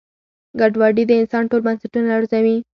[0.59, 2.57] ګډوډي د انسان ټول بنسټونه لړزوي.